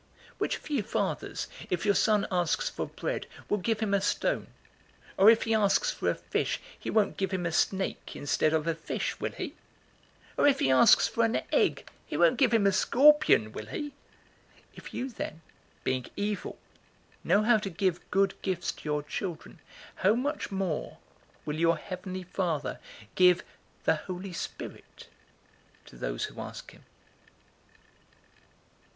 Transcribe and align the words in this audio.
011:011 0.33 0.39
"Which 0.39 0.57
of 0.57 0.69
you 0.71 0.81
fathers, 0.81 1.47
if 1.69 1.85
your 1.85 1.93
son 1.93 2.25
asks 2.31 2.69
for 2.71 2.87
bread, 2.87 3.27
will 3.47 3.59
give 3.59 3.81
him 3.81 3.93
a 3.93 4.01
stone? 4.01 4.47
Or 5.15 5.29
if 5.29 5.43
he 5.43 5.53
asks 5.53 5.91
for 5.91 6.09
a 6.09 6.15
fish, 6.15 6.59
he 6.79 6.89
won't 6.89 7.17
give 7.17 7.29
him 7.29 7.45
a 7.45 7.51
snake 7.51 8.15
instead 8.15 8.51
of 8.51 8.65
a 8.65 8.73
fish, 8.73 9.19
will 9.19 9.33
he? 9.33 9.49
011:012 9.49 9.53
Or 10.39 10.47
if 10.47 10.59
he 10.59 10.71
asks 10.71 11.07
for 11.07 11.23
an 11.23 11.41
egg, 11.51 11.87
he 12.07 12.17
won't 12.17 12.37
give 12.39 12.51
him 12.51 12.65
a 12.65 12.71
scorpion, 12.71 13.51
will 13.51 13.67
he? 13.67 13.89
011:013 14.71 14.71
If 14.73 14.91
you 14.91 15.09
then, 15.09 15.41
being 15.83 16.07
evil, 16.15 16.57
know 17.23 17.43
how 17.43 17.59
to 17.59 17.69
give 17.69 18.09
good 18.09 18.33
gifts 18.41 18.71
to 18.71 18.83
your 18.83 19.03
children, 19.03 19.59
how 19.97 20.15
much 20.15 20.49
more 20.51 20.97
will 21.45 21.57
your 21.59 21.77
heavenly 21.77 22.23
Father 22.23 22.79
give 23.13 23.43
the 23.83 23.97
Holy 23.97 24.33
Spirit 24.33 25.07
to 25.85 25.95
those 25.95 26.23
who 26.25 26.41
ask 26.41 26.71
him?" 26.71 26.85